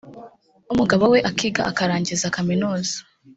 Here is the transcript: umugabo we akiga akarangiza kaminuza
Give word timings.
umugabo 0.73 1.03
we 1.13 1.19
akiga 1.29 1.61
akarangiza 1.71 2.33
kaminuza 2.35 2.95